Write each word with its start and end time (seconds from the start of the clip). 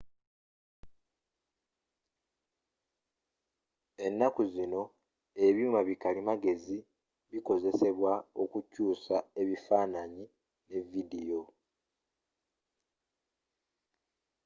ennaku 4.05 4.41
zino 4.53 4.81
ebyuma 5.47 5.79
bi 5.87 5.95
kalimagezi 6.03 6.77
bikozesebwa 7.31 8.13
okukyusamu 8.41 9.27
ebifananyi 9.41 10.23
ne 10.69 10.79
vidiyo 10.89 11.41